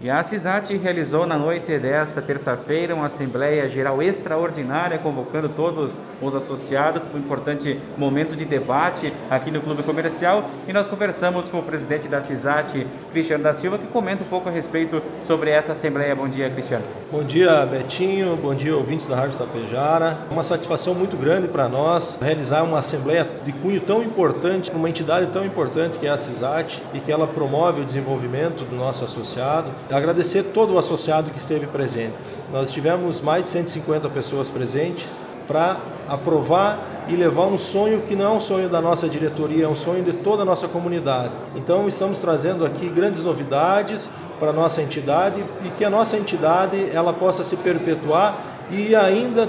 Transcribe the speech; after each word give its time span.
E 0.00 0.08
a 0.08 0.22
CISAT 0.22 0.76
realizou 0.76 1.26
na 1.26 1.36
noite 1.36 1.76
desta 1.76 2.22
terça-feira 2.22 2.94
uma 2.94 3.06
Assembleia 3.06 3.68
Geral 3.68 4.00
Extraordinária, 4.00 4.96
convocando 4.96 5.48
todos 5.48 6.00
os 6.22 6.34
associados 6.36 7.02
para 7.02 7.18
um 7.18 7.20
importante 7.20 7.80
momento 7.96 8.36
de 8.36 8.44
debate 8.44 9.12
aqui 9.28 9.50
no 9.50 9.60
Clube 9.60 9.82
Comercial. 9.82 10.48
E 10.68 10.72
nós 10.72 10.86
conversamos 10.86 11.48
com 11.48 11.58
o 11.58 11.64
presidente 11.64 12.06
da 12.06 12.22
CISAT, 12.22 12.86
Cristiano 13.10 13.42
da 13.42 13.52
Silva, 13.52 13.76
que 13.76 13.88
comenta 13.88 14.22
um 14.22 14.28
pouco 14.28 14.48
a 14.48 14.52
respeito 14.52 15.02
sobre 15.24 15.50
essa 15.50 15.72
Assembleia. 15.72 16.14
Bom 16.14 16.28
dia, 16.28 16.48
Cristiano. 16.48 16.84
Bom 17.10 17.24
dia, 17.24 17.66
Betinho. 17.66 18.36
Bom 18.36 18.54
dia, 18.54 18.76
ouvintes 18.76 19.04
da 19.04 19.16
Rádio 19.16 19.36
Tapejara. 19.36 20.16
Uma 20.30 20.44
satisfação 20.44 20.94
muito 20.94 21.16
grande 21.16 21.48
para 21.48 21.68
nós 21.68 22.16
realizar 22.22 22.62
uma 22.62 22.78
Assembleia 22.78 23.26
de 23.44 23.50
cunho 23.50 23.80
tão 23.80 24.00
importante, 24.04 24.70
uma 24.70 24.88
entidade 24.88 25.26
tão 25.32 25.44
importante 25.44 25.98
que 25.98 26.06
é 26.06 26.10
a 26.10 26.16
CISAT 26.16 26.80
e 26.94 27.00
que 27.00 27.10
ela 27.10 27.26
promove 27.26 27.80
o 27.80 27.84
desenvolvimento 27.84 28.64
do 28.64 28.76
nosso 28.76 29.04
associado 29.04 29.87
agradecer 29.90 30.44
todo 30.54 30.74
o 30.74 30.78
associado 30.78 31.30
que 31.30 31.38
esteve 31.38 31.66
presente. 31.66 32.14
Nós 32.52 32.70
tivemos 32.70 33.20
mais 33.20 33.44
de 33.44 33.50
150 33.50 34.08
pessoas 34.08 34.50
presentes 34.50 35.06
para 35.46 35.78
aprovar 36.08 37.06
e 37.08 37.16
levar 37.16 37.46
um 37.46 37.58
sonho 37.58 38.02
que 38.02 38.14
não 38.14 38.24
é 38.26 38.30
um 38.36 38.40
sonho 38.40 38.68
da 38.68 38.80
nossa 38.80 39.08
diretoria, 39.08 39.64
é 39.64 39.68
um 39.68 39.76
sonho 39.76 40.04
de 40.04 40.12
toda 40.12 40.42
a 40.42 40.44
nossa 40.44 40.68
comunidade. 40.68 41.32
Então 41.56 41.88
estamos 41.88 42.18
trazendo 42.18 42.66
aqui 42.66 42.88
grandes 42.88 43.22
novidades 43.22 44.10
para 44.38 44.50
a 44.50 44.52
nossa 44.52 44.82
entidade 44.82 45.42
e 45.64 45.70
que 45.70 45.84
a 45.84 45.90
nossa 45.90 46.16
entidade 46.16 46.90
ela 46.92 47.12
possa 47.12 47.42
se 47.42 47.56
perpetuar 47.56 48.36
e 48.70 48.94
ainda 48.94 49.48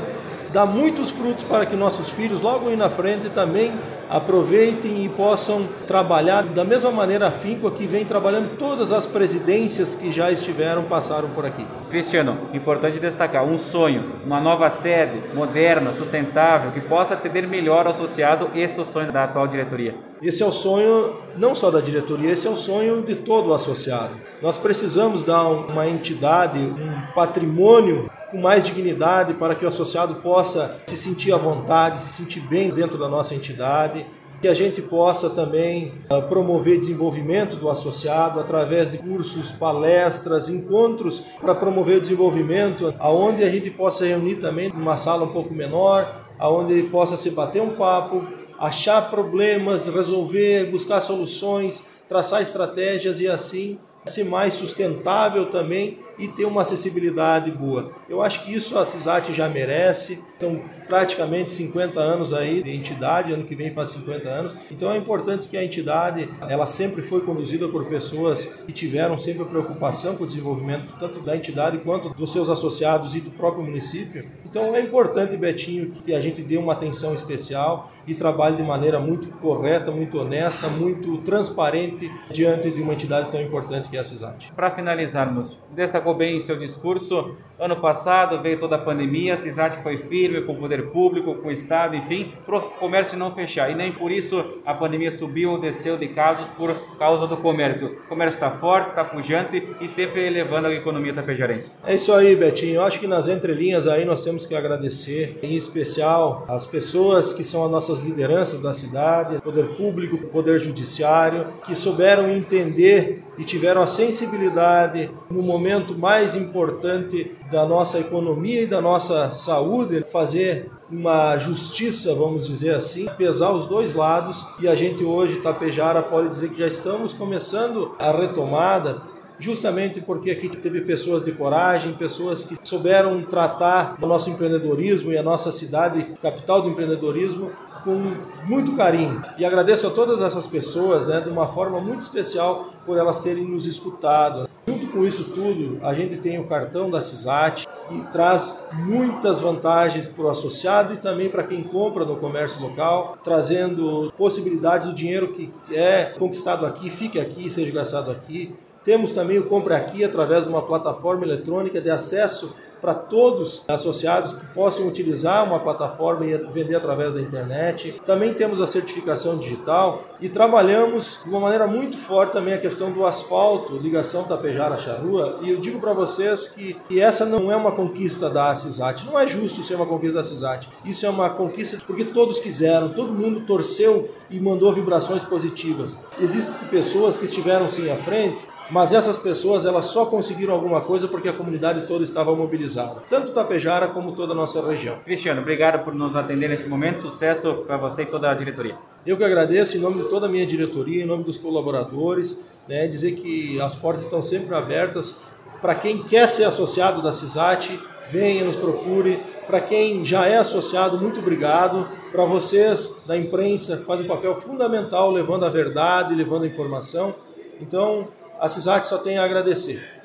dar 0.53 0.66
muitos 0.66 1.09
frutos 1.09 1.44
para 1.44 1.66
que 1.66 1.75
nossos 1.75 2.09
filhos 2.09 2.41
logo 2.41 2.69
aí 2.69 2.77
na 2.77 2.89
frente 2.89 3.30
também 3.30 3.71
aproveitem 4.09 5.05
e 5.05 5.09
possam 5.09 5.68
trabalhar 5.86 6.44
da 6.44 6.63
mesma 6.63 6.91
maneira 6.91 7.27
afinco 7.27 7.70
que 7.70 7.86
vem 7.86 8.04
trabalhando 8.04 8.58
todas 8.58 8.91
as 8.91 9.05
presidências 9.05 9.94
que 9.94 10.12
já 10.12 10.31
estiveram, 10.31 10.84
passaram 10.84 11.30
por 11.30 11.45
aqui. 11.45 11.66
Cristiano, 11.90 12.38
importante 12.53 13.00
destacar, 13.00 13.44
um 13.44 13.58
sonho, 13.58 14.03
uma 14.26 14.40
nova 14.40 14.70
sede, 14.70 15.20
moderna, 15.33 15.94
sustentável, 15.94 16.72
que 16.72 16.81
possa 16.81 17.14
atender 17.14 17.48
melhor 17.48 17.86
ao 17.86 17.94
associado, 17.94 18.50
esse 18.56 18.80
é 18.80 18.81
o 18.81 18.86
sonho 18.86 19.11
da 19.11 19.25
atual 19.25 19.48
diretoria. 19.48 19.94
Esse 20.22 20.42
é 20.42 20.45
o 20.45 20.52
sonho 20.52 21.16
não 21.38 21.53
só 21.53 21.70
da 21.70 21.80
diretoria, 21.80 22.31
esse 22.31 22.48
é 22.48 22.50
o 22.50 22.55
sonho 22.55 23.03
de 23.03 23.16
todo 23.16 23.50
o 23.50 23.53
associado. 23.53 24.14
Nós 24.42 24.58
precisamos 24.58 25.23
dar 25.23 25.44
uma 25.44 25.88
entidade, 25.88 26.59
um 26.59 27.14
patrimônio 27.14 28.09
com 28.31 28.39
mais 28.39 28.66
dignidade 28.66 29.33
para 29.33 29.55
que 29.55 29.66
o 29.66 29.67
associado 29.67 30.16
possa 30.16 30.78
se 30.86 30.95
sentir 30.95 31.33
à 31.33 31.38
vontade, 31.38 32.00
se 32.00 32.14
sentir 32.14 32.39
bem 32.42 32.70
dentro 32.70 32.98
da 32.98 33.08
nossa 33.09 33.36
entidade 33.36 33.98
que 34.42 34.48
a 34.48 34.54
gente 34.54 34.82
possa 34.82 35.30
também 35.30 35.94
uh, 36.09 36.22
promover 36.28 36.80
desenvolvimento 36.80 37.56
do 37.56 37.70
associado 37.70 38.40
através 38.40 38.92
de 38.92 38.98
cursos, 39.00 39.52
palestras, 39.52 40.50
encontros 40.50 41.23
para 41.42 41.54
promover 41.54 42.00
desenvolvimento, 42.00 42.94
aonde 43.00 43.44
a 43.44 43.50
gente 43.50 43.70
possa 43.70 44.06
reunir 44.06 44.36
também 44.36 44.70
numa 44.70 44.98
sala 44.98 45.26
um 45.26 45.34
pouco 45.34 45.54
menor, 45.54 46.28
aonde 46.38 46.84
possa 46.84 47.17
se 47.17 47.32
bater 47.32 47.62
um 47.62 47.76
papo, 47.76 48.23
achar 48.58 49.10
problemas, 49.10 49.88
resolver, 49.88 50.66
buscar 50.72 51.02
soluções, 51.02 51.86
traçar 52.08 52.42
estratégias 52.42 53.20
e 53.20 53.28
assim 53.28 53.80
ser 54.06 54.23
mais 54.26 54.54
sustentável 54.54 55.52
também 55.52 56.00
e 56.17 56.28
ter 56.28 56.45
uma 56.45 56.62
acessibilidade 56.62 57.52
boa. 57.52 57.92
Eu 58.08 58.22
acho 58.22 58.44
que 58.44 58.54
isso 58.54 58.78
a 58.78 58.86
CISAT 58.86 59.34
já 59.34 59.48
merece. 59.48 60.23
São 60.40 60.62
praticamente 60.90 61.54
50 61.54 62.00
anos 62.00 62.34
aí 62.34 62.64
de 62.64 62.76
entidade, 62.76 63.32
ano 63.32 63.45
que 63.45 63.56
vem 63.56 63.72
faz 63.72 63.92
50 63.92 64.28
anos. 64.28 64.58
Então 64.72 64.92
é 64.92 64.98
importante 64.98 65.48
que 65.48 65.56
a 65.56 65.64
entidade, 65.64 66.28
ela 66.50 66.66
sempre 66.66 67.04
foi 67.04 67.22
conduzida 67.22 67.68
por 67.70 67.86
pessoas 67.86 68.48
que 68.66 68.73
tiveram 68.73 69.17
sempre 69.17 69.45
preocupação 69.45 70.16
com 70.16 70.23
o 70.23 70.28
desenvolvimento 70.28 70.94
tanto 71.00 71.20
da 71.22 71.38
entidade 71.38 71.78
quanto 71.78 72.10
dos 72.10 72.34
seus 72.34 72.50
associados 72.50 73.16
e 73.16 73.22
do 73.22 73.30
próprio 73.30 73.64
município. 73.64 74.26
Então 74.44 74.76
é 74.76 74.82
importante, 74.82 75.38
Betinho, 75.38 75.92
que 75.92 76.14
a 76.14 76.20
gente 76.20 76.42
dê 76.42 76.58
uma 76.58 76.73
atenção 76.73 77.14
especial 77.14 77.92
e 78.08 78.16
trabalhe 78.16 78.58
de 78.58 78.64
maneira 78.64 78.99
muito 78.99 79.28
correta, 79.38 79.92
muito 79.92 80.20
honesta, 80.20 80.67
muito 80.67 81.20
transparente 81.20 82.11
diante 82.32 82.72
de 82.72 82.82
uma 82.82 82.94
entidade 82.94 83.30
tão 83.32 83.39
importante 83.39 83.88
que 83.88 83.95
é 83.95 83.99
a 83.99 84.04
CISAT. 84.04 84.52
Para 84.55 84.72
finalizarmos, 84.72 85.55
destacou 85.70 86.16
bem 86.16 86.38
em 86.38 86.42
seu 86.42 86.58
discurso. 86.58 87.36
Ano 87.60 87.80
passado 87.80 88.42
veio 88.42 88.60
toda 88.60 88.78
a 88.78 88.80
pandemia, 88.80 89.36
a 89.36 89.38
CISAT 89.38 89.83
foi 89.83 89.98
firme 89.98 90.42
com 90.42 90.54
o 90.54 90.55
poder 90.80 90.92
público, 90.92 91.36
com 91.36 91.50
o 91.50 91.52
Estado, 91.52 91.95
enfim, 91.95 92.32
para 92.45 92.58
o 92.58 92.62
comércio 92.62 93.17
não 93.17 93.34
fechar. 93.34 93.70
E 93.70 93.76
nem 93.76 93.92
por 93.92 94.12
isso 94.12 94.44
a 94.66 94.73
pandemia 94.73 95.12
subiu 95.12 95.52
ou 95.52 95.60
desceu 95.60 95.98
de 95.98 96.08
casos 96.08 96.45
por 96.58 96.73
causa 96.98 97.28
do 97.28 97.38
comércio. 97.38 97.88
O 97.88 98.10
comércio 98.10 98.38
está 98.38 98.52
forte, 98.52 98.90
está 98.90 99.04
pujante 99.04 99.67
e 99.82 99.88
sempre 99.88 100.26
elevando 100.26 100.67
a 100.67 100.73
economia 100.73 101.14
tapejarense. 101.14 101.72
É 101.86 101.95
isso 101.95 102.14
aí, 102.14 102.36
Betinho. 102.36 102.76
Eu 102.76 102.84
acho 102.84 103.00
que 103.00 103.08
nas 103.08 103.28
entrelinhas 103.28 103.88
aí 103.88 104.06
nós 104.06 104.23
temos 104.23 104.45
que 104.45 104.56
agradecer, 104.56 105.40
em 105.44 105.56
especial, 105.56 106.45
as 106.48 106.66
pessoas 106.66 107.34
que 107.34 107.44
são 107.44 107.64
as 107.66 107.72
nossas 107.72 108.00
lideranças 108.00 108.61
da 108.61 108.73
cidade, 108.73 109.42
poder 109.42 109.66
público, 109.76 110.17
poder 110.30 110.60
judiciário, 110.60 111.48
que 111.66 111.76
souberam 111.76 112.30
entender 112.30 113.23
e 113.39 113.45
tiveram 113.45 113.82
a 113.82 113.88
sensibilidade 113.88 115.10
no 115.32 115.42
momento 115.42 115.98
mais 115.98 116.36
importante 116.36 117.32
da 117.50 117.66
nossa 117.66 117.98
economia 117.98 118.64
e 118.64 118.67
da 118.67 118.82
nossa 118.82 119.32
saúde, 119.32 120.05
fazer 120.11 120.70
uma 120.92 121.38
justiça, 121.38 122.14
vamos 122.14 122.48
dizer 122.48 122.76
assim, 122.76 123.08
pesar 123.17 123.52
os 123.52 123.66
dois 123.66 123.95
lados. 123.95 124.45
E 124.60 124.67
a 124.67 124.76
gente 124.76 125.05
hoje, 125.05 125.38
Tapejara, 125.38 126.04
pode 126.04 126.30
dizer 126.30 126.49
que 126.49 126.60
já 126.60 126.67
estamos 126.67 127.14
começando 127.14 127.95
a 127.98 128.12
retomada 128.12 129.01
justamente 129.39 130.01
porque 130.01 130.31
aqui 130.31 130.50
teve 130.50 130.81
pessoas 130.81 131.24
de 131.24 131.31
coragem, 131.31 131.94
pessoas 131.94 132.44
que 132.44 132.57
souberam 132.62 133.22
tratar 133.24 133.95
o 134.01 134.06
nosso 134.06 134.30
empreendedorismo 134.30 135.13
e 135.13 135.18
a 135.18 135.24
nossa 135.24 135.50
cidade, 135.50 136.06
capital 136.22 136.62
do 136.62 136.69
empreendedorismo, 136.69 137.50
com 137.84 138.13
muito 138.45 138.75
carinho. 138.75 139.24
E 139.38 139.45
agradeço 139.45 139.88
a 139.88 139.90
todas 139.90 140.22
essas 140.22 140.48
pessoas, 140.48 141.07
né, 141.07 141.22
de 141.22 141.30
uma 141.30 141.48
forma 141.48 141.80
muito 141.80 142.01
especial, 142.01 142.69
por 142.86 142.98
elas 142.98 143.22
terem 143.22 143.45
nos 143.45 143.66
escutado. 143.66 144.50
Junto 144.68 144.88
com 144.88 145.06
isso 145.06 145.25
tudo, 145.25 145.80
a 145.84 145.94
gente 145.94 146.18
tem 146.18 146.40
o 146.40 146.48
cartão 146.48 146.90
da 146.90 147.01
CISAT, 147.01 147.68
que 147.88 148.01
traz 148.12 148.56
muitas 148.74 149.40
vantagens 149.40 150.06
para 150.06 150.25
o 150.25 150.30
associado 150.30 150.94
e 150.94 150.98
também 150.98 151.30
para 151.30 151.44
quem 151.44 151.63
compra 151.63 152.06
no 152.06 152.18
comércio 152.18 152.62
local, 152.62 153.18
trazendo 153.24 154.13
possibilidades 154.18 154.88
do 154.88 154.94
dinheiro 154.94 155.30
que 155.30 155.51
é 155.72 156.13
conquistado 156.18 156.66
aqui, 156.66 156.90
fique 156.90 157.19
aqui, 157.19 157.50
seja 157.50 157.72
gastado 157.72 158.12
aqui. 158.12 158.56
Temos 158.84 159.12
também 159.12 159.38
o 159.38 159.44
Compre 159.44 159.74
Aqui 159.74 160.04
através 160.04 160.46
de 160.46 160.50
uma 160.50 160.62
plataforma 160.62 161.25
eletrônica 161.25 161.81
de 161.81 161.90
acesso 161.90 162.56
para 162.81 162.94
todos 162.94 163.63
associados 163.68 164.34
que 164.34 164.45
possam 164.48 164.88
utilizar 164.88 165.45
uma 165.45 165.60
plataforma 165.60 166.25
e 166.25 166.38
vender 166.51 166.75
através 166.75 167.16
da 167.16 167.22
internet. 167.22 168.01
Também 168.06 168.34
temos 168.34 168.62
a 168.62 168.68
certificação 168.68 169.38
digital 169.38 170.04
e 170.22 170.28
trabalhamos 170.28 171.19
de 171.24 171.30
uma 171.30 171.40
maneira 171.40 171.68
muito 171.68 171.98
forte 171.98 172.34
também 172.34 172.54
a 172.54 172.57
questão 172.57 172.92
do 172.92 173.06
asfalto, 173.06 173.78
ligação 173.78 174.24
Tapejara-Charrua. 174.24 175.40
E 175.42 175.50
eu 175.50 175.60
digo 175.60 175.80
para 175.80 175.94
vocês 175.94 176.48
que, 176.50 176.78
essa 177.00 177.25
não 177.25 177.51
é 177.51 177.56
uma 177.56 177.72
conquista 177.72 178.30
da 178.30 178.54
CISAT, 178.54 179.06
não 179.06 179.19
é 179.19 179.28
justo 179.28 179.63
ser 179.63 179.75
uma 179.75 179.86
conquista 179.86 180.18
da 180.18 180.24
CISAT. 180.24 180.69
Isso 180.84 181.06
é 181.06 181.10
uma 181.10 181.30
conquista 181.30 181.78
porque 181.86 182.04
todos 182.04 182.40
quiseram, 182.40 182.90
todo 182.90 183.13
mundo 183.13 183.42
torceu 183.42 184.10
e 184.30 184.40
mandou 184.40 184.74
vibrações 184.74 185.24
positivas. 185.24 185.98
Existem 186.19 186.54
pessoas 186.69 187.18
que 187.18 187.25
estiveram 187.25 187.68
sim 187.69 187.90
à 187.90 187.98
frente 187.98 188.44
mas 188.69 188.94
essas 188.94 189.18
pessoas 189.18 189.65
elas 189.65 189.88
só 189.88 190.06
conseguiram 190.06 190.53
alguma 190.53 190.81
coisa 190.81 191.07
porque 191.07 191.30
a 191.30 191.33
comunidade 191.33 191.88
toda 191.88 192.03
estava 192.03 192.35
mobilizada, 192.35 193.01
tanto 193.09 193.31
Tapejara 193.31 193.88
como 193.89 194.13
toda 194.13 194.33
a 194.33 194.35
nossa 194.35 194.65
região. 194.65 194.97
Cristiano, 195.06 195.41
obrigado 195.41 195.83
por 195.83 195.94
nos 195.94 196.15
atender 196.15 196.50
nesse 196.50 196.68
momento, 196.68 197.01
sucesso 197.01 197.63
para 197.65 197.77
você 197.77 198.03
e 198.03 198.06
toda 198.06 198.30
a 198.30 198.33
diretoria. 198.33 198.75
Eu 199.06 199.18
que 199.18 199.24
agradeço 199.24 199.77
em 199.77 199.80
nome 199.80 200.03
de 200.03 200.09
toda 200.09 200.25
a 200.25 200.30
minha 200.30 200.45
diretoria, 200.45 201.03
em 201.03 201.07
nome 201.07 201.24
dos 201.24 201.38
colaboradores, 201.38 202.45
né, 202.68 202.88
dizer 202.88 203.13
que 203.13 203.59
as 203.62 203.75
portas 203.75 204.03
estão 204.03 204.21
sempre 204.21 204.53
abertas 204.53 205.18
para 205.62 205.75
quem 205.75 206.01
quer 206.01 206.30
ser 206.30 206.45
associado 206.45 207.01
da 207.01 207.12
CISAT, 207.12 207.80
venha, 208.10 208.45
nos 208.45 208.56
procure. 208.56 209.19
Para 209.45 209.60
quem 209.60 210.06
já 210.06 210.25
é 210.25 210.38
associado, 210.38 210.98
muito 210.98 211.19
obrigado. 211.19 211.88
Para 212.12 212.24
vocês 212.24 213.01
da 213.06 213.18
imprensa, 213.18 213.77
que 213.77 213.83
fazem 213.83 214.06
um 214.06 214.07
papel 214.07 214.39
fundamental 214.39 215.12
levando 215.12 215.45
a 215.45 215.50
verdade, 215.50 216.15
levando 216.15 216.44
a 216.44 216.48
informação. 216.48 217.13
Então, 217.60 218.07
a 218.39 218.47
CISAC 218.47 218.86
só 218.86 218.97
tem 218.97 219.18
a 219.18 219.24
agradecer. 219.24 219.99